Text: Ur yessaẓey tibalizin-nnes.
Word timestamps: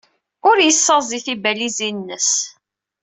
Ur 0.49 0.57
yessaẓey 0.61 1.21
tibalizin-nnes. 1.25 2.29